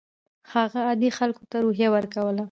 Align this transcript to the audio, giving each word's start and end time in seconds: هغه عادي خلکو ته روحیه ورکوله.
هغه 0.53 0.79
عادي 0.87 1.09
خلکو 1.19 1.43
ته 1.51 1.57
روحیه 1.65 1.89
ورکوله. 1.95 2.39